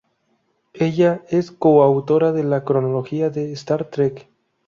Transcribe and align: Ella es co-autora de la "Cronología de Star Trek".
Ella 0.73 1.21
es 1.29 1.51
co-autora 1.51 2.31
de 2.31 2.43
la 2.43 2.63
"Cronología 2.63 3.29
de 3.29 3.51
Star 3.53 3.85
Trek". 3.85 4.31